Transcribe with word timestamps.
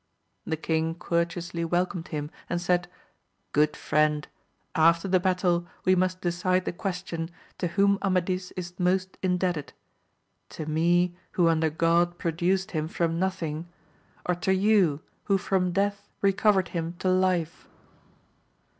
The 0.47 0.57
king 0.57 0.95
cour 0.95 1.25
teously 1.25 1.63
welcomed 1.63 2.07
him 2.07 2.31
and 2.49 2.59
said, 2.59 2.87
good 3.51 3.77
friend, 3.77 4.27
after 4.73 5.07
the 5.07 5.19
battle 5.19 5.67
we 5.85 5.93
must 5.93 6.21
decide 6.21 6.65
the 6.65 6.73
question 6.73 7.29
to 7.59 7.67
whom 7.67 7.99
Amadis 8.01 8.49
is 8.53 8.73
most 8.79 9.19
indebted, 9.21 9.73
to 10.49 10.65
me 10.65 11.15
who 11.33 11.47
under 11.49 11.69
God 11.69 12.17
produced 12.17 12.71
him 12.71 12.87
from 12.87 13.19
nothing, 13.19 13.67
or 14.25 14.33
to 14.33 14.55
you 14.55 15.01
who 15.25 15.37
from 15.37 15.71
death 15.71 16.07
recovered 16.23 16.69
him 16.69 16.93
to 16.97 17.07
life. 17.07 17.67